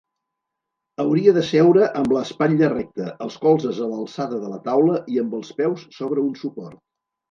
[1.03, 5.41] Hauria de seure amb l'espatlla recta, els colzes a l'alçada de la taula i amb
[5.43, 6.87] els peus sobre un suport.